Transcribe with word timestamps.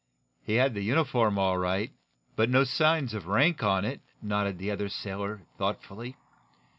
"He 0.41 0.55
had 0.55 0.73
the 0.73 0.81
uniform, 0.81 1.37
all 1.37 1.59
right 1.59 1.91
but 2.35 2.49
no 2.49 2.63
signs 2.63 3.13
of 3.13 3.27
rank 3.27 3.61
on 3.61 3.85
it," 3.85 4.01
nodded 4.19 4.57
the 4.57 4.71
other 4.71 4.89
sailor, 4.89 5.43
thoughtfully. 5.59 6.15